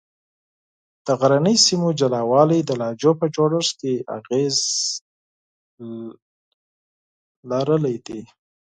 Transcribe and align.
د 1.05 1.07
غرنیو 1.19 1.63
سیمو 1.65 1.89
جلا 1.99 2.21
والي 2.31 2.59
د 2.63 2.71
لهجو 2.81 3.11
په 3.19 3.25
جوړښت 3.35 3.73
کې 3.81 3.93
اغېز 4.17 4.57
درلودلی 7.49 7.95
دی. 8.05 8.21